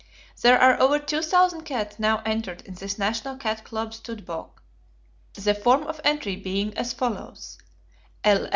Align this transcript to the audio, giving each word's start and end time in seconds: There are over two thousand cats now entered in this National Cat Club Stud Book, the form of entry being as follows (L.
There 0.41 0.59
are 0.59 0.81
over 0.81 0.97
two 0.97 1.21
thousand 1.21 1.61
cats 1.63 1.99
now 1.99 2.23
entered 2.25 2.63
in 2.63 2.73
this 2.73 2.97
National 2.97 3.37
Cat 3.37 3.63
Club 3.63 3.93
Stud 3.93 4.25
Book, 4.25 4.63
the 5.35 5.53
form 5.53 5.83
of 5.83 6.01
entry 6.03 6.35
being 6.35 6.75
as 6.75 6.91
follows 6.91 7.59
(L. 8.23 8.49